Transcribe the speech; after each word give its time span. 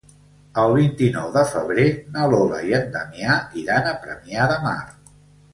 El 0.61 0.71
vint-i-nou 0.77 1.27
de 1.35 1.43
febrer 1.51 1.85
na 2.15 2.25
Lola 2.33 2.63
i 2.71 2.75
en 2.81 2.89
Damià 2.97 3.37
iran 3.65 3.91
a 3.91 3.95
Premià 4.07 4.49
de 4.55 4.61
Mar. 4.65 4.79